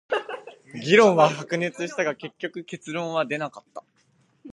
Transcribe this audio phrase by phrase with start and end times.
[0.73, 3.83] 議論は白熱したが、結局結論は出なかった。